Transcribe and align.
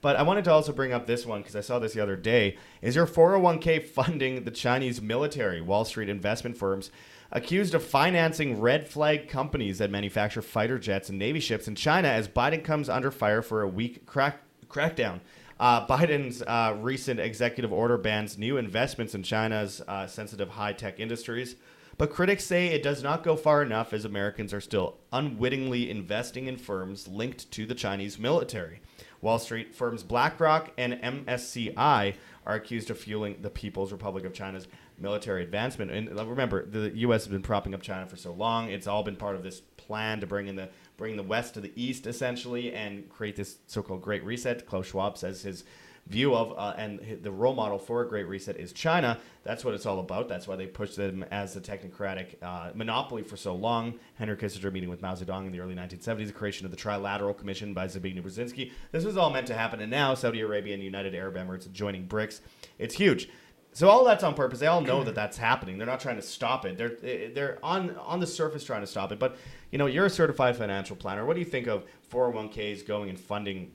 But 0.00 0.16
I 0.16 0.22
wanted 0.22 0.44
to 0.44 0.52
also 0.52 0.72
bring 0.72 0.92
up 0.92 1.06
this 1.06 1.26
one 1.26 1.40
because 1.40 1.56
I 1.56 1.60
saw 1.60 1.78
this 1.78 1.94
the 1.94 2.00
other 2.00 2.16
day. 2.16 2.56
Is 2.82 2.94
your 2.94 3.06
401k 3.06 3.84
funding 3.84 4.44
the 4.44 4.50
Chinese 4.50 5.02
military? 5.02 5.60
Wall 5.60 5.84
Street 5.84 6.08
investment 6.08 6.56
firms 6.56 6.90
accused 7.30 7.74
of 7.74 7.84
financing 7.84 8.60
red 8.60 8.88
flag 8.88 9.28
companies 9.28 9.78
that 9.78 9.90
manufacture 9.90 10.40
fighter 10.40 10.78
jets 10.78 11.08
and 11.08 11.18
Navy 11.18 11.40
ships 11.40 11.68
in 11.68 11.74
China 11.74 12.08
as 12.08 12.28
Biden 12.28 12.64
comes 12.64 12.88
under 12.88 13.10
fire 13.10 13.42
for 13.42 13.62
a 13.62 13.68
weak 13.68 14.06
crack- 14.06 14.42
crackdown. 14.68 15.20
Uh, 15.60 15.84
Biden's 15.86 16.42
uh, 16.42 16.76
recent 16.80 17.18
executive 17.18 17.72
order 17.72 17.98
bans 17.98 18.38
new 18.38 18.56
investments 18.56 19.14
in 19.14 19.24
China's 19.24 19.82
uh, 19.88 20.06
sensitive 20.06 20.50
high 20.50 20.72
tech 20.72 21.00
industries. 21.00 21.56
But 21.98 22.10
critics 22.12 22.44
say 22.44 22.68
it 22.68 22.84
does 22.84 23.02
not 23.02 23.24
go 23.24 23.34
far 23.34 23.60
enough 23.60 23.92
as 23.92 24.04
Americans 24.04 24.54
are 24.54 24.60
still 24.60 24.98
unwittingly 25.12 25.90
investing 25.90 26.46
in 26.46 26.56
firms 26.56 27.08
linked 27.08 27.50
to 27.50 27.66
the 27.66 27.74
Chinese 27.74 28.20
military. 28.20 28.80
Wall 29.20 29.38
Street 29.38 29.74
firms 29.74 30.02
BlackRock 30.02 30.72
and 30.78 30.94
MSCI 30.94 32.14
are 32.46 32.54
accused 32.54 32.90
of 32.90 32.98
fueling 32.98 33.36
the 33.42 33.50
People's 33.50 33.92
Republic 33.92 34.24
of 34.24 34.32
China's 34.32 34.68
military 34.98 35.42
advancement. 35.42 35.90
And 35.90 36.18
uh, 36.18 36.26
remember, 36.26 36.64
the 36.64 36.90
U.S. 36.98 37.24
has 37.24 37.32
been 37.32 37.42
propping 37.42 37.74
up 37.74 37.82
China 37.82 38.06
for 38.06 38.16
so 38.16 38.32
long; 38.32 38.70
it's 38.70 38.86
all 38.86 39.02
been 39.02 39.16
part 39.16 39.36
of 39.36 39.42
this 39.42 39.60
plan 39.76 40.20
to 40.20 40.26
bring 40.26 40.48
in 40.48 40.56
the 40.56 40.68
bring 40.96 41.16
the 41.16 41.22
West 41.22 41.54
to 41.54 41.60
the 41.60 41.72
East, 41.76 42.06
essentially, 42.06 42.72
and 42.74 43.08
create 43.08 43.36
this 43.36 43.58
so-called 43.66 44.02
Great 44.02 44.24
Reset. 44.24 44.66
Klaus 44.66 44.86
Schwab 44.86 45.18
says 45.18 45.42
his 45.42 45.64
view 46.08 46.34
of 46.34 46.52
uh, 46.56 46.74
and 46.76 47.18
the 47.22 47.30
role 47.30 47.54
model 47.54 47.78
for 47.78 48.02
a 48.02 48.08
great 48.08 48.26
reset 48.26 48.56
is 48.56 48.72
China. 48.72 49.18
That's 49.44 49.64
what 49.64 49.74
it's 49.74 49.86
all 49.86 50.00
about. 50.00 50.28
That's 50.28 50.48
why 50.48 50.56
they 50.56 50.66
pushed 50.66 50.96
them 50.96 51.24
as 51.30 51.54
the 51.54 51.60
technocratic 51.60 52.42
uh, 52.42 52.70
monopoly 52.74 53.22
for 53.22 53.36
so 53.36 53.54
long. 53.54 53.98
Henry 54.14 54.36
Kissinger 54.36 54.72
meeting 54.72 54.88
with 54.88 55.02
Mao 55.02 55.14
Zedong 55.14 55.46
in 55.46 55.52
the 55.52 55.60
early 55.60 55.74
1970s, 55.74 56.26
the 56.26 56.32
creation 56.32 56.64
of 56.64 56.70
the 56.70 56.76
Trilateral 56.76 57.36
Commission 57.36 57.74
by 57.74 57.86
Zbigniew 57.86 58.22
Brzezinski. 58.22 58.72
This 58.90 59.04
was 59.04 59.16
all 59.16 59.30
meant 59.30 59.46
to 59.48 59.54
happen, 59.54 59.80
and 59.80 59.90
now 59.90 60.14
Saudi 60.14 60.40
Arabia 60.40 60.74
and 60.74 60.82
United 60.82 61.14
Arab 61.14 61.36
Emirates 61.36 61.70
joining 61.72 62.06
BRICS. 62.06 62.40
It's 62.78 62.94
huge. 62.94 63.28
So 63.72 63.88
all 63.88 64.04
that's 64.04 64.24
on 64.24 64.34
purpose. 64.34 64.58
They 64.58 64.66
all 64.66 64.80
know 64.80 65.04
that 65.04 65.14
that's 65.14 65.36
happening. 65.36 65.78
They're 65.78 65.86
not 65.86 66.00
trying 66.00 66.16
to 66.16 66.22
stop 66.22 66.64
it. 66.64 66.78
They're 66.78 67.30
they're 67.32 67.58
on 67.62 67.96
on 67.96 68.18
the 68.18 68.26
surface 68.26 68.64
trying 68.64 68.80
to 68.80 68.86
stop 68.86 69.12
it. 69.12 69.18
But 69.18 69.36
you 69.70 69.78
know, 69.78 69.86
you're 69.86 70.06
a 70.06 70.10
certified 70.10 70.56
financial 70.56 70.96
planner. 70.96 71.24
What 71.26 71.34
do 71.34 71.40
you 71.40 71.46
think 71.46 71.66
of 71.66 71.84
401ks 72.10 72.86
going 72.86 73.10
and 73.10 73.20
funding 73.20 73.72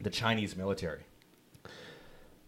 the 0.00 0.10
Chinese 0.10 0.56
military? 0.56 1.07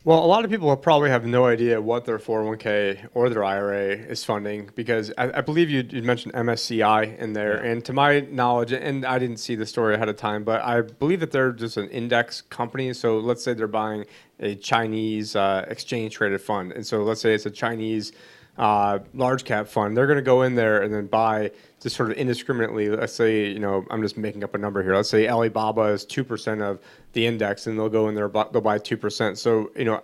Well, 0.03 0.25
a 0.25 0.25
lot 0.25 0.47
of 0.47 0.51
people 0.51 0.75
probably 0.79 1.11
have 1.11 1.27
no 1.27 1.45
idea 1.45 1.79
what 1.79 2.07
their 2.07 2.19
401k 2.19 3.09
or 3.13 3.29
their 3.29 3.45
IRA 3.45 3.89
is 3.97 4.25
funding 4.25 4.71
because 4.75 5.13
I, 5.19 5.31
I 5.39 5.41
believe 5.43 5.69
you, 5.69 5.87
you 5.91 6.03
mentioned 6.03 6.33
MSCI 6.33 7.19
in 7.19 7.35
there. 7.35 7.63
Yeah. 7.63 7.73
And 7.73 7.85
to 7.85 7.93
my 7.93 8.21
knowledge, 8.21 8.73
and 8.73 9.05
I 9.05 9.19
didn't 9.19 9.37
see 9.37 9.57
the 9.57 9.67
story 9.67 9.95
ahead 9.95 10.09
of 10.09 10.17
time, 10.17 10.43
but 10.43 10.63
I 10.63 10.81
believe 10.81 11.21
that 11.21 11.33
they're 11.33 11.53
just 11.53 11.77
an 11.77 11.91
index 11.91 12.41
company. 12.41 12.95
So 12.95 13.19
let's 13.19 13.45
say 13.45 13.53
they're 13.53 13.67
buying 13.67 14.07
a 14.39 14.55
Chinese 14.55 15.37
uh, 15.37 15.67
exchange 15.69 16.15
traded 16.15 16.41
fund. 16.41 16.73
And 16.73 16.87
so 16.87 17.03
let's 17.03 17.21
say 17.21 17.35
it's 17.35 17.45
a 17.45 17.51
Chinese 17.51 18.13
uh, 18.59 18.99
large 19.15 19.45
cap 19.45 19.69
fund, 19.69 19.97
they're 19.97 20.07
going 20.07 20.19
to 20.19 20.23
go 20.23 20.43
in 20.43 20.55
there 20.55 20.83
and 20.83 20.93
then 20.93 21.07
buy 21.07 21.51
just 21.81 21.97
sort 21.97 22.11
of 22.11 22.17
indiscriminately. 22.17 22.89
Let's 22.89 23.15
say, 23.15 23.47
you 23.47 23.59
know, 23.59 23.87
I'm 23.91 24.03
just 24.03 24.17
making 24.17 24.45
up 24.45 24.55
a 24.55 24.59
number 24.59 24.83
here. 24.83 24.95
Let's 24.95 25.09
say 25.09 25.29
Alibaba 25.29 25.83
is 25.83 26.05
2% 26.07 26.63
of 26.63 26.79
the 27.13 27.27
index 27.27 27.67
and 27.67 27.79
they'll 27.79 27.89
go 27.89 28.09
in 28.09 28.15
there, 28.15 28.29
they'll 28.29 28.61
buy 28.61 28.79
2%. 28.79 29.37
So, 29.37 29.71
you 29.77 29.85
know, 29.85 30.03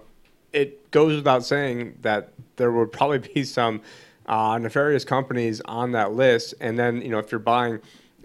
it 0.53 0.91
goes 0.91 1.16
without 1.16 1.44
saying 1.44 1.98
that 2.00 2.33
there 2.56 2.72
would 2.72 2.92
probably 2.92 3.19
be 3.19 3.44
some 3.44 3.83
uh, 4.27 4.58
nefarious 4.58 5.05
companies 5.05 5.60
on 5.66 5.92
that 5.92 6.12
list. 6.12 6.55
And 6.60 6.78
then, 6.78 7.03
you 7.03 7.10
know, 7.10 7.19
if 7.19 7.31
you're 7.31 7.38
buying, 7.38 7.81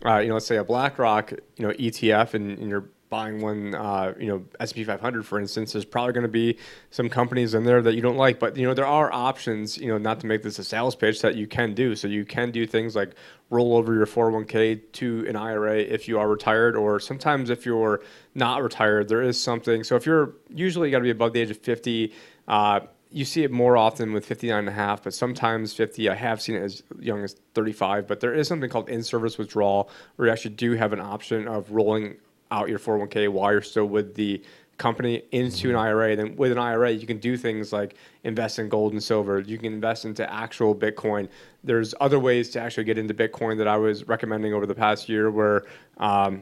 uh, 0.06 0.20
you 0.20 0.30
know, 0.30 0.36
let's 0.36 0.46
say 0.46 0.58
a 0.58 0.64
BlackRock, 0.64 1.32
you 1.32 1.68
know, 1.68 1.74
ETF 1.74 2.34
and, 2.34 2.58
and 2.58 2.70
you're 2.70 2.86
buying 3.12 3.42
one, 3.42 3.76
uh, 3.76 4.14
you 4.18 4.28
know, 4.28 4.44
S&P 4.62 4.86
500, 4.86 5.26
for 5.26 5.38
instance, 5.38 5.74
there's 5.74 5.86
probably 5.86 6.14
going 6.14 6.24
to 6.24 6.30
be 6.30 6.58
some 6.92 7.10
companies 7.10 7.54
in 7.54 7.66
there 7.66 7.82
that 7.82 7.94
you 7.94 8.02
don't 8.02 8.16
like. 8.16 8.40
But 8.40 8.58
you 8.58 8.66
know, 8.66 8.74
there 8.74 8.88
are 8.88 9.14
options. 9.14 9.78
You 9.78 9.90
know, 9.90 10.00
not 10.00 10.22
to 10.22 10.28
make 10.28 10.42
this 10.42 10.58
a 10.58 10.64
sales 10.64 10.96
pitch 10.96 11.22
that 11.22 11.36
you 11.36 11.46
can 11.46 11.76
do. 11.76 11.96
So 11.96 12.08
you 12.08 12.26
can 12.26 12.50
do 12.50 12.66
things 12.66 12.96
like 12.96 13.12
roll 13.52 13.76
over 13.76 13.94
your 13.94 14.08
401k 14.08 14.82
to 14.94 15.26
an 15.28 15.36
IRA 15.36 15.80
if 15.80 16.08
you 16.08 16.18
are 16.18 16.28
retired, 16.28 16.76
or 16.76 17.00
sometimes 17.00 17.52
if 17.52 17.66
you're 17.66 18.02
not 18.34 18.64
retired, 18.64 19.10
there 19.10 19.22
is 19.22 19.40
something. 19.40 19.84
So 19.84 19.96
if 19.96 20.06
you're 20.06 20.34
usually 20.50 20.90
got 20.90 21.00
to 21.00 21.04
be 21.04 21.12
above 21.12 21.34
the 21.34 21.42
age 21.42 21.52
of 21.52 21.58
50. 21.58 22.12
Uh, 22.48 22.80
you 23.14 23.26
see 23.26 23.44
it 23.44 23.52
more 23.52 23.76
often 23.76 24.14
with 24.14 24.26
59 24.26 24.58
and 24.58 24.70
a 24.70 24.72
half, 24.72 25.04
but 25.04 25.14
sometimes 25.14 25.74
50. 25.74 26.10
I 26.10 26.16
have 26.16 26.42
seen 26.42 26.56
it 26.56 26.64
as 26.64 26.82
young 26.98 27.26
as 27.26 27.36
35, 27.56 28.08
but 28.08 28.22
there 28.22 28.34
is 28.34 28.48
something 28.48 28.70
called 28.70 28.88
in-service 28.88 29.38
withdrawal 29.38 29.90
where 30.16 30.30
you 30.30 30.32
actually 30.32 30.56
do 30.56 30.76
have 30.76 30.94
an 30.94 31.02
option 31.02 31.46
of 31.46 31.70
rolling 31.72 32.16
out 32.52 32.70
your 32.70 32.80
401k 32.80 33.30
while 33.30 33.52
you're 33.52 33.62
still 33.62 33.86
with 33.86 34.16
the 34.16 34.42
company 34.82 35.22
into 35.32 35.70
an 35.70 35.76
mm-hmm. 35.76 35.86
IRA. 35.86 36.16
Then 36.16 36.36
with 36.36 36.52
an 36.52 36.58
IRA, 36.58 36.92
you 36.92 37.06
can 37.06 37.20
do 37.20 37.38
things 37.38 37.72
like 37.72 37.96
invest 38.24 38.60
in 38.60 38.68
gold 38.68 38.94
and 38.94 39.02
silver. 39.02 39.40
You 39.40 39.58
can 39.58 39.74
invest 39.74 40.06
into 40.06 40.32
actual 40.32 40.76
Bitcoin. 40.76 41.30
There's 41.64 41.94
other 42.02 42.20
ways 42.20 42.50
to 42.52 42.60
actually 42.60 42.86
get 42.86 42.98
into 42.98 43.14
Bitcoin 43.14 43.58
that 43.60 43.68
I 43.68 43.78
was 43.78 44.08
recommending 44.08 44.54
over 44.54 44.66
the 44.66 44.76
past 44.76 45.08
year 45.08 45.30
where 45.30 45.64
um, 45.98 46.42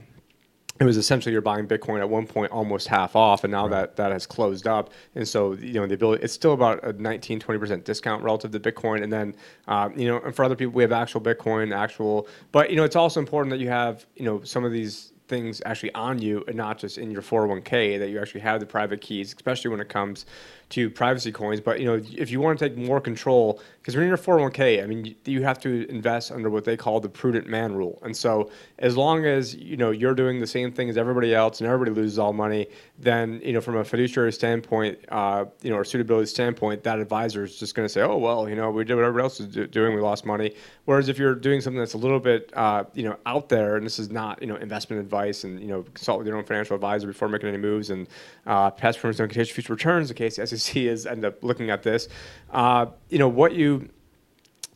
it 0.79 0.85
was 0.85 0.95
essentially 0.95 1.33
you're 1.33 1.41
buying 1.41 1.67
Bitcoin 1.67 1.99
at 1.99 2.09
one 2.09 2.25
point 2.25 2.51
almost 2.53 2.87
half 2.87 3.13
off, 3.13 3.43
and 3.43 3.51
now 3.51 3.63
right. 3.63 3.71
that 3.71 3.95
that 3.97 4.11
has 4.13 4.25
closed 4.25 4.65
up. 4.65 4.91
And 5.15 5.27
so 5.27 5.53
you 5.53 5.73
know 5.73 5.85
the 5.85 5.95
ability 5.95 6.23
it's 6.23 6.33
still 6.33 6.53
about 6.53 6.81
a 6.85 6.93
19 6.93 7.41
20 7.41 7.59
percent 7.59 7.83
discount 7.83 8.23
relative 8.23 8.51
to 8.51 8.59
Bitcoin. 8.59 9.03
And 9.03 9.11
then 9.11 9.35
uh, 9.67 9.89
you 9.95 10.07
know 10.07 10.21
and 10.21 10.33
for 10.33 10.45
other 10.45 10.55
people 10.55 10.73
we 10.73 10.83
have 10.83 10.93
actual 10.93 11.19
Bitcoin, 11.19 11.75
actual. 11.75 12.29
But 12.53 12.69
you 12.69 12.77
know 12.77 12.85
it's 12.85 12.95
also 12.95 13.19
important 13.19 13.51
that 13.51 13.59
you 13.59 13.67
have 13.67 14.05
you 14.15 14.23
know 14.23 14.41
some 14.43 14.63
of 14.63 14.71
these 14.71 15.11
things 15.29 15.61
actually 15.65 15.93
on 15.93 16.19
you 16.19 16.43
and 16.47 16.57
not 16.57 16.77
just 16.77 16.97
in 16.97 17.11
your 17.11 17.21
401k 17.21 17.99
that 17.99 18.09
you 18.09 18.19
actually 18.19 18.41
have 18.41 18.59
the 18.59 18.65
private 18.65 18.99
keys 18.99 19.33
especially 19.33 19.69
when 19.69 19.79
it 19.79 19.87
comes 19.87 20.25
to 20.69 20.89
privacy 20.89 21.31
coins. 21.31 21.61
But 21.61 21.79
you 21.79 21.85
know 21.85 22.01
if 22.11 22.29
you 22.31 22.39
want 22.41 22.59
to 22.59 22.69
take 22.69 22.77
more 22.77 22.99
control 22.99 23.61
because 23.79 23.95
when 23.95 24.05
you're 24.05 24.13
in 24.13 24.19
a 24.19 24.21
401k 24.21 24.83
i 24.83 24.85
mean 24.85 25.15
you 25.25 25.41
have 25.43 25.59
to 25.59 25.89
invest 25.89 26.31
under 26.31 26.49
what 26.49 26.63
they 26.63 26.77
call 26.77 26.99
the 26.99 27.09
prudent 27.09 27.47
man 27.47 27.73
rule. 27.73 27.99
And 28.03 28.15
so 28.15 28.51
as 28.79 28.97
long 28.97 29.25
as 29.25 29.55
you 29.55 29.77
know 29.77 29.91
you're 29.91 30.15
doing 30.15 30.39
the 30.39 30.47
same 30.47 30.71
thing 30.71 30.89
as 30.89 30.97
everybody 30.97 31.33
else 31.33 31.61
and 31.61 31.67
everybody 31.67 31.91
loses 31.91 32.19
all 32.19 32.33
money 32.33 32.67
then 32.97 33.39
you 33.43 33.53
know 33.53 33.61
from 33.61 33.77
a 33.77 33.83
fiduciary 33.83 34.33
standpoint 34.33 34.97
uh, 35.09 35.45
you 35.61 35.69
know 35.69 35.77
or 35.77 35.85
suitability 35.85 36.27
standpoint 36.27 36.83
that 36.83 36.99
advisor 36.99 37.43
is 37.43 37.57
just 37.57 37.75
going 37.75 37.85
to 37.85 37.89
say 37.89 38.01
oh 38.01 38.17
well 38.17 38.49
you 38.49 38.55
know 38.55 38.71
we 38.71 38.83
did 38.83 38.95
what 38.95 39.03
everybody 39.03 39.23
else 39.23 39.39
is 39.39 39.47
doing 39.69 39.95
we 39.95 40.01
lost 40.01 40.25
money. 40.25 40.53
Whereas 40.85 41.09
if 41.09 41.17
you're 41.19 41.35
doing 41.35 41.61
something 41.61 41.79
that's 41.79 41.93
a 41.93 41.97
little 41.97 42.19
bit 42.19 42.51
uh, 42.55 42.83
you 42.93 43.03
know 43.03 43.17
out 43.25 43.49
there 43.49 43.75
and 43.75 43.85
this 43.85 43.99
is 43.99 44.09
not 44.09 44.41
you 44.41 44.47
know 44.47 44.55
investment 44.55 45.01
advice 45.01 45.18
and 45.43 45.59
you 45.59 45.67
know 45.67 45.83
consult 45.93 46.19
with 46.19 46.27
your 46.27 46.37
own 46.37 46.43
financial 46.43 46.75
advisor 46.75 47.07
before 47.07 47.27
making 47.27 47.49
any 47.49 47.57
moves 47.57 47.89
and 47.89 48.07
uh, 48.45 48.71
past 48.71 48.97
performance 48.97 49.17
don't 49.17 49.29
contain 49.29 49.45
future 49.45 49.73
returns 49.73 50.09
in 50.09 50.17
case 50.17 50.37
the 50.37 50.47
SEC 50.47 50.75
is 50.77 51.05
end 51.05 51.25
up 51.25 51.43
looking 51.43 51.69
at 51.69 51.83
this. 51.83 52.07
Uh, 52.51 52.87
you 53.09 53.19
know 53.19 53.27
what 53.27 53.53
you 53.53 53.89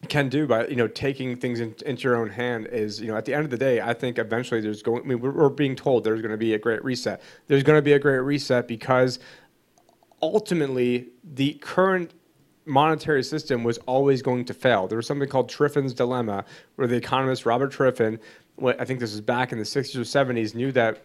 can 0.09 0.29
do 0.29 0.45
by 0.45 0.67
you 0.67 0.75
know 0.75 0.87
taking 0.87 1.35
things 1.35 1.59
in, 1.59 1.75
into 1.85 2.03
your 2.03 2.15
own 2.15 2.29
hand 2.29 2.67
is 2.67 2.99
you 3.01 3.07
know 3.07 3.15
at 3.15 3.25
the 3.25 3.33
end 3.33 3.45
of 3.45 3.51
the 3.51 3.57
day 3.57 3.81
I 3.81 3.93
think 3.93 4.17
eventually 4.17 4.61
there's 4.61 4.83
going 4.83 5.03
I 5.03 5.05
mean 5.05 5.19
we're, 5.19 5.31
we're 5.31 5.49
being 5.49 5.75
told 5.75 6.03
there's 6.03 6.21
going 6.21 6.31
to 6.31 6.37
be 6.37 6.53
a 6.53 6.59
great 6.59 6.83
reset. 6.83 7.21
There's 7.47 7.63
going 7.63 7.77
to 7.77 7.81
be 7.81 7.93
a 7.93 7.99
great 7.99 8.19
reset 8.19 8.67
because 8.67 9.19
ultimately 10.21 11.09
the 11.23 11.53
current 11.55 12.13
monetary 12.65 13.23
system 13.23 13.63
was 13.63 13.77
always 13.79 14.21
going 14.21 14.45
to 14.45 14.53
fail 14.53 14.87
there 14.87 14.97
was 14.97 15.07
something 15.07 15.29
called 15.29 15.49
Triffin's 15.49 15.93
dilemma 15.93 16.45
where 16.75 16.87
the 16.87 16.95
economist 16.95 17.45
Robert 17.45 17.71
Triffin 17.71 18.19
I 18.61 18.85
think 18.85 18.99
this 18.99 19.11
was 19.11 19.21
back 19.21 19.51
in 19.51 19.57
the 19.57 19.63
60s 19.63 19.95
or 19.95 20.01
70s 20.01 20.53
knew 20.53 20.71
that 20.73 21.03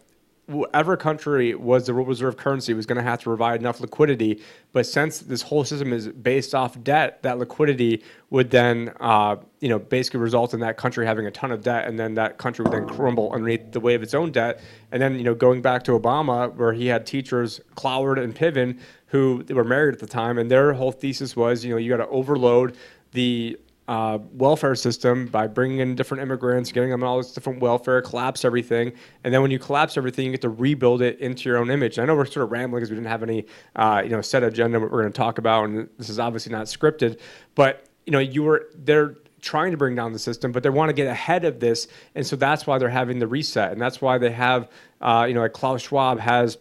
whatever 0.48 0.96
country 0.96 1.54
was 1.54 1.86
the 1.86 1.92
world 1.92 2.08
reserve 2.08 2.38
currency 2.38 2.72
was 2.72 2.86
going 2.86 2.96
to 2.96 3.02
have 3.02 3.18
to 3.18 3.24
provide 3.24 3.60
enough 3.60 3.80
liquidity. 3.80 4.42
But 4.72 4.86
since 4.86 5.18
this 5.18 5.42
whole 5.42 5.62
system 5.62 5.92
is 5.92 6.08
based 6.08 6.54
off 6.54 6.82
debt, 6.82 7.22
that 7.22 7.38
liquidity 7.38 8.02
would 8.30 8.50
then, 8.50 8.94
uh, 8.98 9.36
you 9.60 9.68
know, 9.68 9.78
basically 9.78 10.20
result 10.20 10.54
in 10.54 10.60
that 10.60 10.78
country 10.78 11.04
having 11.04 11.26
a 11.26 11.30
ton 11.30 11.52
of 11.52 11.62
debt, 11.62 11.86
and 11.86 11.98
then 11.98 12.14
that 12.14 12.38
country 12.38 12.62
would 12.62 12.72
then 12.72 12.88
crumble 12.88 13.30
underneath 13.32 13.72
the 13.72 13.80
weight 13.80 13.96
of 13.96 14.02
its 14.02 14.14
own 14.14 14.32
debt. 14.32 14.60
And 14.90 15.02
then, 15.02 15.16
you 15.16 15.24
know, 15.24 15.34
going 15.34 15.60
back 15.60 15.84
to 15.84 15.92
Obama, 15.92 16.54
where 16.54 16.72
he 16.72 16.86
had 16.86 17.04
teachers 17.04 17.60
Cloward 17.76 18.18
and 18.22 18.34
Piven 18.34 18.78
who 19.08 19.44
were 19.50 19.64
married 19.64 19.94
at 19.94 20.00
the 20.00 20.06
time, 20.06 20.38
and 20.38 20.50
their 20.50 20.72
whole 20.72 20.92
thesis 20.92 21.34
was, 21.34 21.64
you 21.64 21.70
know, 21.70 21.76
you 21.76 21.90
got 21.90 22.04
to 22.04 22.08
overload 22.08 22.76
the 23.12 23.58
uh, 23.88 24.18
welfare 24.32 24.74
system 24.74 25.26
by 25.26 25.46
bringing 25.46 25.78
in 25.78 25.94
different 25.94 26.22
immigrants, 26.22 26.70
getting 26.70 26.90
them 26.90 27.02
all 27.02 27.16
this 27.16 27.32
different 27.32 27.60
welfare, 27.60 28.02
collapse 28.02 28.44
everything, 28.44 28.92
and 29.24 29.32
then 29.32 29.40
when 29.40 29.50
you 29.50 29.58
collapse 29.58 29.96
everything, 29.96 30.26
you 30.26 30.30
get 30.32 30.42
to 30.42 30.50
rebuild 30.50 31.00
it 31.00 31.18
into 31.20 31.48
your 31.48 31.56
own 31.56 31.70
image. 31.70 31.98
I 31.98 32.04
know 32.04 32.14
we're 32.14 32.26
sort 32.26 32.44
of 32.44 32.52
rambling 32.52 32.80
because 32.80 32.90
we 32.90 32.96
didn't 32.96 33.08
have 33.08 33.22
any, 33.22 33.46
uh, 33.76 34.02
you 34.04 34.10
know, 34.10 34.20
set 34.20 34.42
agenda 34.42 34.78
what 34.78 34.92
we're 34.92 35.00
going 35.00 35.12
to 35.12 35.16
talk 35.16 35.38
about, 35.38 35.64
and 35.64 35.88
this 35.96 36.10
is 36.10 36.18
obviously 36.18 36.52
not 36.52 36.66
scripted, 36.66 37.18
but 37.54 37.86
you 38.04 38.12
know, 38.12 38.18
you 38.18 38.42
were 38.42 38.68
they're 38.74 39.16
trying 39.40 39.70
to 39.70 39.76
bring 39.76 39.94
down 39.94 40.12
the 40.12 40.18
system, 40.18 40.52
but 40.52 40.62
they 40.62 40.68
want 40.68 40.90
to 40.90 40.92
get 40.92 41.06
ahead 41.06 41.46
of 41.46 41.60
this, 41.60 41.88
and 42.14 42.26
so 42.26 42.36
that's 42.36 42.66
why 42.66 42.76
they're 42.76 42.90
having 42.90 43.18
the 43.18 43.26
reset, 43.26 43.72
and 43.72 43.80
that's 43.80 44.02
why 44.02 44.18
they 44.18 44.32
have, 44.32 44.68
uh, 45.00 45.24
you 45.26 45.32
know, 45.32 45.40
like 45.40 45.54
Klaus 45.54 45.80
Schwab 45.80 46.20
has 46.20 46.58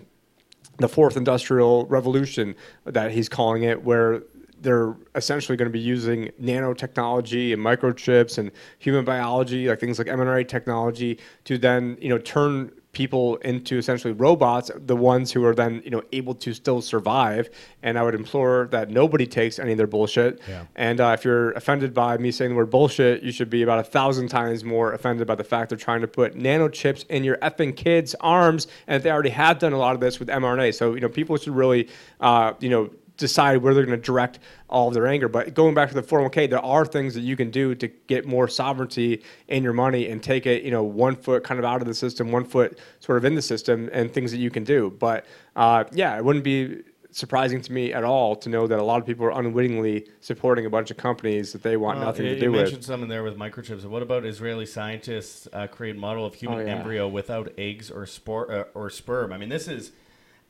the 0.77 0.87
fourth 0.87 1.17
industrial 1.17 1.85
revolution 1.87 2.55
that 2.85 3.11
he's 3.11 3.29
calling 3.29 3.63
it, 3.63 3.83
where 3.83 4.21
they're 4.61 4.95
essentially 5.15 5.55
going 5.55 5.67
to 5.69 5.73
be 5.73 5.79
using 5.79 6.31
nanotechnology 6.41 7.53
and 7.53 7.61
microchips 7.61 8.37
and 8.37 8.51
human 8.79 9.05
biology, 9.05 9.67
like 9.69 9.79
things 9.79 9.99
like 9.99 10.07
mRNA 10.07 10.47
technology, 10.47 11.19
to 11.45 11.57
then 11.57 11.97
you 12.01 12.09
know 12.09 12.17
turn 12.17 12.71
people 12.93 13.35
into 13.37 13.77
essentially 13.77 14.13
robots, 14.13 14.71
the 14.75 14.95
ones 14.95 15.31
who 15.31 15.45
are 15.45 15.53
then 15.53 15.81
you 15.83 15.91
know 15.91 16.01
able 16.11 16.33
to 16.35 16.53
still 16.53 16.81
survive. 16.81 17.49
And 17.83 17.97
I 17.97 18.03
would 18.03 18.15
implore 18.15 18.67
that 18.71 18.89
nobody 18.89 19.27
takes 19.27 19.59
any 19.59 19.71
of 19.71 19.77
their 19.77 19.87
bullshit. 19.87 20.41
Yeah. 20.47 20.65
And 20.75 20.99
uh, 20.99 21.15
if 21.17 21.23
you're 21.23 21.51
offended 21.51 21.93
by 21.93 22.17
me 22.17 22.31
saying 22.31 22.51
the 22.51 22.55
word 22.55 22.69
bullshit, 22.69 23.23
you 23.23 23.31
should 23.31 23.49
be 23.49 23.61
about 23.61 23.79
a 23.79 23.83
thousand 23.83 24.29
times 24.29 24.63
more 24.63 24.93
offended 24.93 25.27
by 25.27 25.35
the 25.35 25.43
fact 25.43 25.69
they're 25.69 25.77
trying 25.77 26.01
to 26.01 26.07
put 26.07 26.35
nanochips 26.35 27.05
in 27.07 27.23
your 27.23 27.37
effing 27.37 27.75
kids' 27.75 28.15
arms, 28.19 28.67
and 28.87 29.03
they 29.03 29.11
already 29.11 29.29
have 29.29 29.59
done 29.59 29.73
a 29.73 29.77
lot 29.77 29.93
of 29.93 30.01
this 30.01 30.19
with 30.19 30.27
mRNA. 30.29 30.73
So 30.73 30.95
you 30.95 31.01
know 31.01 31.09
people 31.09 31.37
should 31.37 31.55
really 31.55 31.89
uh, 32.19 32.53
you 32.59 32.69
know 32.69 32.89
decide 33.17 33.57
where 33.57 33.73
they're 33.73 33.85
going 33.85 33.99
to 33.99 34.03
direct 34.05 34.39
all 34.69 34.87
of 34.87 34.93
their 34.93 35.07
anger. 35.07 35.27
But 35.27 35.53
going 35.53 35.73
back 35.73 35.89
to 35.89 35.95
the 35.95 36.03
401k, 36.03 36.49
there 36.49 36.59
are 36.63 36.85
things 36.85 37.13
that 37.15 37.21
you 37.21 37.35
can 37.35 37.49
do 37.51 37.75
to 37.75 37.87
get 37.87 38.25
more 38.25 38.47
sovereignty 38.47 39.23
in 39.47 39.63
your 39.63 39.73
money 39.73 40.07
and 40.09 40.21
take 40.21 40.45
it, 40.45 40.63
you 40.63 40.71
know, 40.71 40.83
one 40.83 41.15
foot 41.15 41.43
kind 41.43 41.59
of 41.59 41.65
out 41.65 41.81
of 41.81 41.87
the 41.87 41.93
system, 41.95 42.31
one 42.31 42.45
foot 42.45 42.79
sort 42.99 43.17
of 43.17 43.25
in 43.25 43.35
the 43.35 43.41
system, 43.41 43.89
and 43.91 44.13
things 44.13 44.31
that 44.31 44.37
you 44.37 44.49
can 44.49 44.63
do. 44.63 44.95
But 44.99 45.25
uh, 45.55 45.85
yeah, 45.91 46.15
it 46.17 46.23
wouldn't 46.23 46.45
be 46.45 46.83
surprising 47.11 47.59
to 47.61 47.71
me 47.73 47.91
at 47.93 48.03
all 48.03 48.35
to 48.35 48.47
know 48.49 48.67
that 48.67 48.77
a 48.77 48.83
lot 48.83 48.99
of 48.99 49.07
people 49.07 49.25
are 49.25 49.31
unwittingly 49.39 50.07
supporting 50.19 50.67
a 50.67 50.69
bunch 50.69 50.91
of 50.91 50.97
companies 50.97 51.51
that 51.53 51.63
they 51.63 51.75
want 51.75 51.97
Well, 51.97 52.07
nothing 52.09 52.25
you, 52.27 52.35
to 52.35 52.39
do 52.39 52.51
with. 52.51 52.55
you 52.59 52.61
mentioned 52.63 52.77
with. 52.79 52.85
something 52.85 53.09
there 53.09 53.23
with 53.23 53.37
microchips. 53.37 53.83
What 53.85 54.03
about 54.03 54.23
Israeli 54.25 54.67
scientists 54.67 55.47
uh, 55.51 55.65
create 55.65 55.95
model 55.95 56.25
of 56.25 56.35
human 56.35 56.59
Oh, 56.59 56.61
yeah. 56.65 56.75
embryo 56.75 57.07
without 57.07 57.51
eggs 57.57 57.89
or 57.89 58.05
spor- 58.05 58.51
uh, 58.51 58.63
or 58.75 58.91
sperm? 58.91 59.33
I 59.33 59.37
mean, 59.39 59.49
this 59.49 59.67
is 59.67 59.93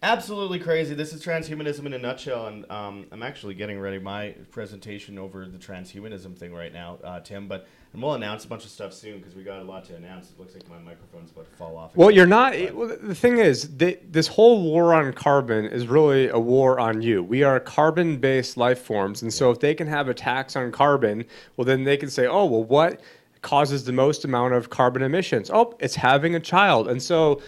absolutely 0.04 0.60
crazy. 0.60 0.96
This 0.96 1.14
is 1.14 1.24
transhumanism 1.24 1.86
in 1.86 1.94
a 1.94 1.98
nutshell, 1.98 2.48
and 2.48 2.70
um, 2.72 3.08
I'm 3.12 3.24
actually 3.24 3.54
getting 3.56 3.80
ready 3.80 4.00
my 4.00 4.36
presentation 4.52 5.18
over 5.18 5.46
the 5.46 5.58
transhumanism 5.58 6.38
thing 6.38 6.54
right 6.54 6.72
now, 6.72 7.00
uh, 7.04 7.20
Tim. 7.20 7.48
But 7.48 7.68
and 7.94 8.02
we'll 8.02 8.14
announce 8.14 8.46
a 8.46 8.48
bunch 8.48 8.64
of 8.64 8.70
stuff 8.70 8.94
soon 8.94 9.18
because 9.18 9.34
we 9.34 9.44
got 9.44 9.60
a 9.60 9.64
lot 9.64 9.86
to 9.86 9.96
announce. 9.96 10.30
It 10.30 10.40
looks 10.40 10.54
like 10.54 10.70
my 10.70 10.78
microphone's 10.78 11.32
about 11.32 11.50
to 11.50 11.58
fall 11.58 11.78
off. 11.78 11.96
Well, 11.96 12.12
you're 12.12 12.26
not. 12.26 12.54
But- 12.54 12.76
Well, 12.76 12.98
the 13.02 13.16
thing 13.16 13.38
is, 13.38 13.70
th 13.78 14.00
this 14.12 14.28
whole 14.28 14.62
war 14.64 14.94
on 14.94 15.14
carbon 15.14 15.66
is 15.66 15.88
really 15.88 16.28
a 16.30 16.40
war 16.40 16.80
on 16.80 17.02
you. 17.02 17.24
We 17.24 17.44
are 17.44 17.60
carbon-based 17.60 18.58
life 18.58 18.80
forms, 18.80 19.22
and 19.22 19.34
so 19.34 19.52
if 19.52 19.60
they 19.60 19.74
can 19.74 19.88
have 19.88 20.10
a 20.10 20.14
tax 20.14 20.56
on 20.56 20.72
carbon, 20.72 21.26
well, 21.56 21.66
then 21.66 21.84
they 21.84 21.98
can 21.98 22.10
say, 22.10 22.28
oh, 22.28 22.46
well, 22.46 22.64
what 22.64 23.02
causes 23.42 23.86
the 23.86 23.94
most 23.94 24.26
amount 24.26 24.54
of 24.54 24.70
carbon 24.70 25.02
emissions? 25.02 25.50
Oh, 25.52 25.76
it's 25.80 25.96
having 25.96 26.36
a 26.36 26.40
child, 26.40 26.88
and 26.90 27.02
so 27.02 27.42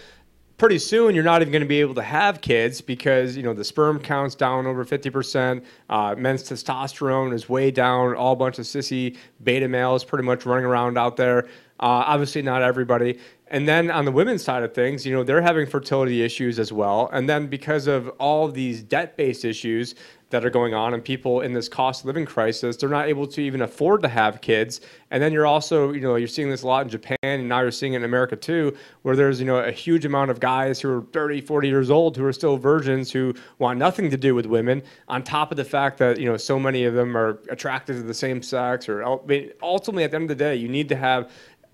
pretty 0.60 0.78
soon 0.78 1.14
you're 1.14 1.24
not 1.24 1.40
even 1.40 1.50
going 1.50 1.62
to 1.62 1.66
be 1.66 1.80
able 1.80 1.94
to 1.94 2.02
have 2.02 2.42
kids 2.42 2.82
because 2.82 3.34
you 3.34 3.42
know 3.42 3.54
the 3.54 3.64
sperm 3.64 3.98
count's 3.98 4.34
down 4.34 4.66
over 4.66 4.84
50% 4.84 5.64
uh, 5.88 6.14
men's 6.18 6.42
testosterone 6.42 7.32
is 7.32 7.48
way 7.48 7.70
down 7.70 8.14
all 8.14 8.36
bunch 8.36 8.58
of 8.58 8.66
sissy 8.66 9.16
beta 9.42 9.66
males 9.66 10.04
pretty 10.04 10.22
much 10.22 10.44
running 10.44 10.66
around 10.66 10.98
out 10.98 11.16
there 11.16 11.48
uh, 11.80 12.04
obviously 12.06 12.42
not 12.42 12.62
everybody. 12.62 13.18
And 13.48 13.66
then 13.66 13.90
on 13.90 14.04
the 14.04 14.12
women's 14.12 14.44
side 14.44 14.62
of 14.62 14.74
things 14.74 15.06
you 15.06 15.14
know 15.14 15.24
they're 15.24 15.40
having 15.40 15.66
fertility 15.66 16.22
issues 16.22 16.58
as 16.58 16.72
well. 16.72 17.08
And 17.12 17.26
then 17.26 17.46
because 17.46 17.86
of 17.86 18.08
all 18.20 18.46
these 18.48 18.82
debt-based 18.82 19.46
issues 19.46 19.94
that 20.30 20.44
are 20.44 20.50
going 20.50 20.74
on 20.74 20.94
and 20.94 21.04
people 21.04 21.40
in 21.42 21.52
this 21.52 21.68
cost 21.68 22.02
of 22.02 22.06
living 22.06 22.24
crisis 22.24 22.76
they're 22.76 22.88
not 22.88 23.08
able 23.08 23.26
to 23.26 23.40
even 23.40 23.62
afford 23.62 24.02
to 24.02 24.08
have 24.08 24.40
kids. 24.40 24.80
And 25.10 25.22
then 25.22 25.32
you're 25.32 25.46
also 25.46 25.92
you 25.92 26.00
know 26.00 26.16
you're 26.16 26.28
seeing 26.28 26.50
this 26.50 26.62
a 26.62 26.66
lot 26.66 26.82
in 26.82 26.88
japan 26.88 27.16
and 27.22 27.48
now 27.48 27.60
you're 27.60 27.70
seeing 27.70 27.94
it 27.94 27.96
in 27.96 28.04
america 28.04 28.36
too 28.36 28.76
where 29.02 29.16
there's 29.16 29.40
you 29.40 29.46
know 29.46 29.58
a 29.58 29.72
huge 29.72 30.04
amount 30.04 30.30
of 30.30 30.38
guys 30.40 30.80
who 30.80 30.98
are 30.98 31.02
30 31.12 31.40
40 31.40 31.68
years 31.68 31.90
old 31.90 32.16
who 32.16 32.24
are 32.24 32.32
still 32.32 32.56
virgins 32.56 33.10
who 33.10 33.34
want 33.58 33.78
nothing 33.78 34.08
to 34.10 34.16
do 34.16 34.34
with 34.34 34.46
women 34.46 34.82
on 35.08 35.22
top 35.22 35.50
of 35.50 35.56
the 35.56 35.64
fact 35.64 35.98
that 35.98 36.18
you 36.18 36.26
know 36.26 36.36
so 36.36 36.58
many 36.58 36.84
of 36.84 36.94
them 36.94 37.16
are 37.16 37.40
attracted 37.50 37.94
to 37.94 38.02
the 38.02 38.14
same 38.14 38.42
sex 38.42 38.88
or 38.88 39.04
ultimately 39.62 40.04
at 40.04 40.12
the 40.12 40.16
end 40.16 40.30
of 40.30 40.38
the 40.38 40.44
day 40.44 40.54
you 40.54 40.68
need 40.68 40.88
to 40.88 40.96
have 40.96 41.30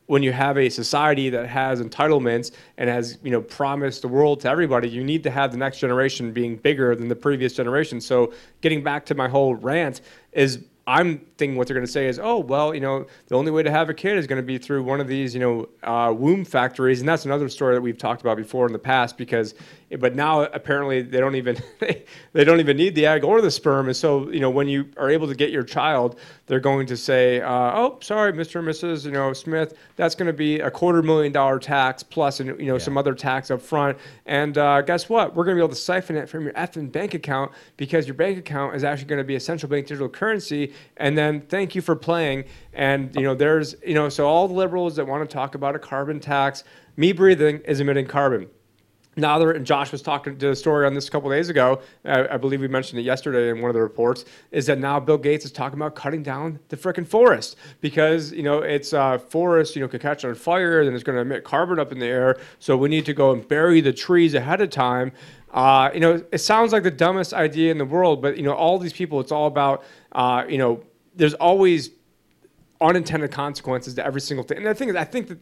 when 0.06 0.22
you 0.22 0.32
have 0.32 0.56
a 0.56 0.68
society 0.68 1.30
that 1.30 1.46
has 1.48 1.80
entitlements 1.80 2.52
and 2.78 2.88
has 2.88 3.18
you 3.22 3.30
know 3.30 3.42
promised 3.42 4.02
the 4.02 4.08
world 4.08 4.40
to 4.40 4.48
everybody 4.48 4.88
you 4.88 5.04
need 5.04 5.22
to 5.22 5.30
have 5.30 5.52
the 5.52 5.58
next 5.58 5.78
generation 5.78 6.32
being 6.32 6.56
bigger 6.56 6.94
than 6.94 7.08
the 7.08 7.16
previous 7.16 7.52
generation. 7.52 8.00
So 8.00 8.32
getting 8.60 8.82
back 8.82 9.06
to 9.06 9.14
my 9.14 9.28
whole 9.28 9.54
rant 9.54 10.00
is 10.32 10.64
i'm 10.88 11.18
thinking 11.36 11.56
what 11.56 11.66
they're 11.66 11.74
going 11.74 11.84
to 11.84 11.90
say 11.90 12.06
is 12.06 12.20
oh 12.22 12.38
well 12.38 12.72
you 12.72 12.80
know 12.80 13.04
the 13.26 13.34
only 13.34 13.50
way 13.50 13.60
to 13.60 13.70
have 13.70 13.90
a 13.90 13.94
kid 13.94 14.16
is 14.16 14.26
going 14.26 14.40
to 14.40 14.46
be 14.46 14.56
through 14.56 14.82
one 14.84 15.00
of 15.00 15.08
these 15.08 15.34
you 15.34 15.40
know 15.40 15.68
uh, 15.82 16.12
womb 16.12 16.44
factories. 16.44 17.00
And 17.00 17.08
that's 17.08 17.24
another 17.24 17.48
story 17.48 17.74
that 17.74 17.80
we've 17.80 17.98
talked 17.98 18.20
about 18.20 18.36
before 18.36 18.66
in 18.66 18.72
the 18.72 18.78
past 18.78 19.16
because 19.16 19.54
but 19.98 20.14
now 20.14 20.42
apparently 20.42 21.02
they 21.02 21.18
don't 21.18 21.34
even 21.34 21.56
they 22.32 22.44
don't 22.44 22.60
even 22.60 22.76
need 22.76 22.94
the 22.94 23.06
egg 23.06 23.24
or 23.24 23.40
the 23.40 23.50
sperm. 23.50 23.86
And 23.86 23.96
so 23.96 24.30
you 24.30 24.40
know 24.40 24.50
when 24.50 24.68
you 24.68 24.88
are 24.96 25.10
able 25.10 25.26
to 25.26 25.34
get 25.34 25.50
your 25.50 25.62
child 25.62 26.18
they're 26.46 26.60
going 26.60 26.86
to 26.86 26.96
say 26.96 27.40
uh, 27.40 27.72
oh 27.74 27.98
sorry 28.00 28.32
mr 28.32 28.56
and 28.60 28.68
mrs 28.68 29.04
you 29.04 29.10
know 29.10 29.32
smith 29.32 29.76
that's 29.96 30.14
going 30.14 30.26
to 30.26 30.32
be 30.32 30.60
a 30.60 30.70
quarter 30.70 31.02
million 31.02 31.32
dollar 31.32 31.58
tax 31.58 32.02
plus 32.02 32.40
and 32.40 32.58
you 32.60 32.66
know 32.66 32.78
some 32.78 32.96
other 32.96 33.14
tax 33.14 33.50
up 33.50 33.60
front. 33.60 33.98
And 34.26 34.56
uh, 34.56 34.82
guess 34.82 35.08
what? 35.08 35.34
We're 35.34 35.44
going 35.44 35.56
to 35.56 35.60
be 35.60 35.64
able 35.64 35.74
to 35.74 35.80
siphon 35.80 36.16
it 36.16 36.28
from 36.28 36.44
your 36.44 36.52
effing 36.54 36.90
bank 36.90 37.14
account 37.14 37.52
because 37.76 38.06
your 38.06 38.14
bank 38.14 38.38
account 38.38 38.74
is 38.74 38.84
actually 38.84 39.08
going 39.08 39.18
to 39.18 39.24
be 39.24 39.34
a 39.34 39.40
central 39.40 39.68
bank 39.68 39.86
digital 39.86 40.08
currency. 40.08 40.72
And 40.96 41.16
then 41.18 41.42
thank 41.42 41.74
you 41.74 41.82
for 41.82 41.96
playing. 41.96 42.44
And 42.72 43.14
you 43.14 43.22
know 43.22 43.34
there's 43.34 43.74
you 43.84 43.94
know 43.94 44.08
so 44.08 44.26
all 44.26 44.48
the 44.48 44.54
liberals 44.54 44.96
that 44.96 45.06
want 45.06 45.28
to 45.28 45.32
talk 45.32 45.54
about 45.54 45.74
a 45.74 45.78
carbon 45.78 46.20
tax 46.20 46.64
me 46.96 47.12
breathing 47.12 47.60
is 47.66 47.80
emitting 47.80 48.06
carbon 48.06 48.48
now 49.16 49.40
and 49.40 49.64
Josh 49.64 49.92
was 49.92 50.02
talking 50.02 50.36
to 50.38 50.50
a 50.50 50.56
story 50.56 50.86
on 50.86 50.92
this 50.92 51.08
a 51.08 51.10
couple 51.10 51.30
days 51.30 51.48
ago. 51.48 51.80
I, 52.04 52.28
I 52.28 52.36
believe 52.36 52.60
we 52.60 52.68
mentioned 52.68 53.00
it 53.00 53.02
yesterday 53.02 53.48
in 53.50 53.62
one 53.62 53.70
of 53.70 53.74
the 53.74 53.80
reports. 53.80 54.26
Is 54.50 54.66
that 54.66 54.78
now 54.78 55.00
Bill 55.00 55.16
Gates 55.16 55.44
is 55.46 55.52
talking 55.52 55.78
about 55.78 55.94
cutting 55.94 56.22
down 56.22 56.58
the 56.68 56.76
frickin' 56.76 57.06
forest 57.06 57.56
because 57.80 58.32
you 58.32 58.42
know 58.42 58.58
it's 58.58 58.92
uh, 58.92 59.18
forest 59.18 59.74
you 59.74 59.82
know 59.82 59.88
could 59.88 60.02
catch 60.02 60.24
on 60.24 60.34
fire, 60.34 60.84
then 60.84 60.94
it's 60.94 61.02
going 61.02 61.16
to 61.16 61.22
emit 61.22 61.44
carbon 61.44 61.78
up 61.78 61.92
in 61.92 61.98
the 61.98 62.06
air. 62.06 62.38
So 62.58 62.76
we 62.76 62.88
need 62.88 63.06
to 63.06 63.14
go 63.14 63.32
and 63.32 63.46
bury 63.48 63.80
the 63.80 63.92
trees 63.92 64.34
ahead 64.34 64.60
of 64.60 64.70
time. 64.70 65.12
Uh, 65.50 65.90
you 65.94 66.00
know, 66.00 66.22
it 66.32 66.38
sounds 66.38 66.72
like 66.72 66.82
the 66.82 66.90
dumbest 66.90 67.32
idea 67.32 67.70
in 67.70 67.78
the 67.78 67.84
world, 67.84 68.20
but 68.20 68.36
you 68.36 68.42
know, 68.42 68.52
all 68.52 68.78
these 68.78 68.92
people, 68.92 69.20
it's 69.20 69.32
all 69.32 69.46
about 69.46 69.84
uh, 70.12 70.44
you 70.46 70.58
know, 70.58 70.82
there's 71.14 71.34
always 71.34 71.90
unintended 72.80 73.30
consequences 73.30 73.94
to 73.94 74.04
every 74.04 74.20
single 74.20 74.44
thing. 74.44 74.58
And 74.58 74.66
the 74.66 74.74
thing 74.74 74.90
is, 74.90 74.96
I 74.96 75.04
think 75.04 75.28
that 75.28 75.38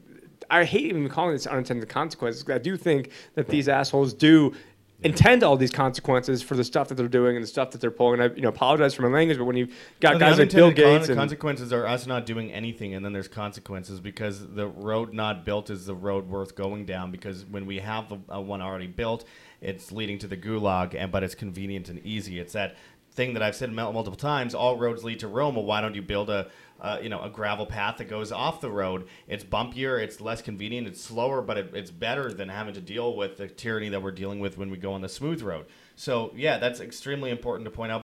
I 0.51 0.65
hate 0.65 0.87
even 0.87 1.09
calling 1.09 1.33
this 1.33 1.47
unintended 1.47 1.89
consequences. 1.89 2.45
I 2.49 2.59
do 2.59 2.77
think 2.77 3.11
that 3.35 3.49
these 3.49 3.69
assholes 3.69 4.15
do 4.15 4.55
intend 5.03 5.43
all 5.43 5.57
these 5.57 5.71
consequences 5.71 6.43
for 6.43 6.57
the 6.57 6.65
stuff 6.65 6.89
that 6.89 6.95
they're 6.95 7.09
doing 7.09 7.37
and 7.37 7.43
the 7.43 7.49
stuff 7.49 7.71
that 7.73 7.81
they're 7.81 7.91
pulling. 7.91 8.21
I 8.21 8.27
you 8.35 8.41
know 8.41 8.49
apologize 8.49 8.95
for 8.95 9.03
my 9.03 9.09
language, 9.09 9.39
but 9.39 9.45
when 9.45 9.57
you've 9.57 9.75
got 10.01 10.15
No, 10.15 10.21
guys 10.21 10.39
like 10.39 10.51
Bill 10.51 10.69
con- 10.69 10.75
Gates 10.75 11.09
and 11.09 11.19
consequences 11.19 11.73
are 11.73 11.87
us 11.87 12.07
not 12.07 12.27
doing 12.27 12.53
anything, 12.53 12.95
and 12.95 13.05
then 13.05 13.13
there's 13.13 13.29
consequences 13.29 14.01
because 14.01 14.47
the 14.49 14.67
road 14.67 15.13
not 15.13 15.45
built 15.45 15.71
is 15.71 15.87
the 15.87 15.95
road 15.95 16.29
worth 16.29 16.55
going 16.55 16.87
down. 16.87 17.11
Because 17.11 17.45
when 17.45 17.67
we 17.67 17.79
have 17.81 18.11
a, 18.13 18.19
a 18.31 18.41
one 18.41 18.63
already 18.63 18.87
built, 18.87 19.25
it's 19.61 19.93
leading 19.93 20.19
to 20.19 20.27
the 20.27 20.37
gulag, 20.37 20.95
and 20.95 21.13
but 21.13 21.23
it's 21.23 21.35
convenient 21.35 21.89
and 21.89 22.05
easy. 22.05 22.39
It's 22.39 22.55
that 22.55 22.77
thing 23.13 23.35
that 23.35 23.43
I've 23.43 23.55
said 23.55 23.73
multiple 23.73 24.17
times. 24.17 24.55
All 24.55 24.77
roads 24.77 25.05
lead 25.05 25.21
to 25.21 25.29
Rome. 25.29 25.55
Well, 25.55 25.65
why 25.65 25.81
don't 25.81 25.95
you 25.95 26.03
build 26.03 26.31
a 26.31 26.51
uh, 26.85 26.99
you 27.03 27.09
know 27.09 27.21
a 27.23 27.31
gravel 27.31 27.67
path 27.67 27.97
that 27.97 28.05
goes 28.05 28.31
off 28.31 28.61
the 28.61 28.71
road? 28.71 29.09
It's 29.27 29.43
bumpier, 29.43 30.01
it's 30.01 30.21
less 30.21 30.43
convenient, 30.43 30.87
it's 30.87 31.01
slower, 31.01 31.41
but 31.43 31.59
it, 31.59 31.71
it's 31.75 31.91
better 31.91 32.33
than 32.33 32.49
having 32.49 32.75
to 32.75 32.81
deal 32.81 33.17
with 33.17 33.39
the 33.39 33.49
tyranny 33.49 33.89
that 33.89 34.03
we're 34.03 34.13
dealing 34.13 34.39
with 34.39 34.59
when 34.59 34.71
we 34.71 34.77
go 34.77 34.93
on 34.93 35.01
the 35.01 35.09
smooth 35.09 35.43
road. 35.43 35.67
So 35.97 36.33
yeah, 36.37 36.59
that's 36.59 36.81
extremely 36.81 37.31
important 37.31 37.65
to 37.65 37.71
point 37.71 37.91
out. 37.91 38.04